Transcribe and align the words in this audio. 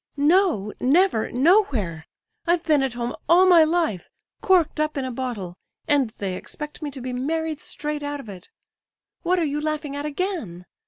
"No—never—nowhere! 0.17 2.07
I've 2.47 2.65
been 2.65 2.81
at 2.81 2.95
home 2.95 3.15
all 3.29 3.45
my 3.45 3.63
life, 3.63 4.09
corked 4.41 4.79
up 4.79 4.97
in 4.97 5.05
a 5.05 5.11
bottle; 5.11 5.59
and 5.87 6.09
they 6.17 6.35
expect 6.35 6.81
me 6.81 6.89
to 6.89 7.01
be 7.01 7.13
married 7.13 7.59
straight 7.59 8.01
out 8.01 8.19
of 8.19 8.27
it. 8.27 8.49
What 9.21 9.37
are 9.37 9.45
you 9.45 9.61
laughing 9.61 9.95
at 9.95 10.07
again? 10.07 10.65